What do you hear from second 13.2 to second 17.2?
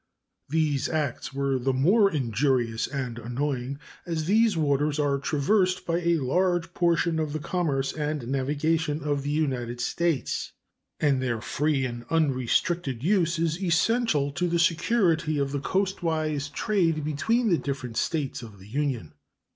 is essential to the security of the coastwise trade